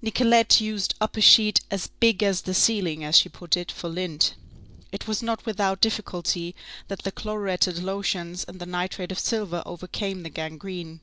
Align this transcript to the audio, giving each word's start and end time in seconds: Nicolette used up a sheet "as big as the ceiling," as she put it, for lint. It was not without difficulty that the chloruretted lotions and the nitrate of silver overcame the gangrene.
Nicolette 0.00 0.58
used 0.58 0.94
up 1.02 1.18
a 1.18 1.20
sheet 1.20 1.60
"as 1.70 1.88
big 2.00 2.22
as 2.22 2.40
the 2.40 2.54
ceiling," 2.54 3.04
as 3.04 3.14
she 3.18 3.28
put 3.28 3.58
it, 3.58 3.70
for 3.70 3.90
lint. 3.90 4.32
It 4.90 5.06
was 5.06 5.22
not 5.22 5.44
without 5.44 5.82
difficulty 5.82 6.54
that 6.88 7.00
the 7.02 7.12
chloruretted 7.12 7.80
lotions 7.82 8.42
and 8.44 8.58
the 8.58 8.64
nitrate 8.64 9.12
of 9.12 9.18
silver 9.18 9.62
overcame 9.66 10.22
the 10.22 10.30
gangrene. 10.30 11.00